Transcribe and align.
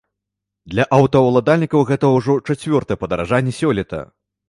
Для 0.73 0.85
аўтаўладальнікаў 0.97 1.87
гэта 1.91 2.13
ўжо 2.17 2.39
чацвёртае 2.47 3.01
падаражанне 3.07 3.59
сёлета. 3.63 4.07